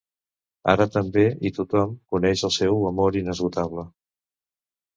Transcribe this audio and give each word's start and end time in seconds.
Ara 0.71 0.87
també 0.95 1.25
i 1.49 1.51
tothom 1.59 1.93
coneix 2.15 2.45
el 2.51 2.55
seu 2.57 2.89
amor 2.93 3.21
inesgotable. 3.25 3.87